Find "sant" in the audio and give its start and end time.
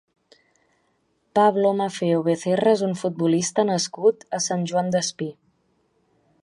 4.49-4.69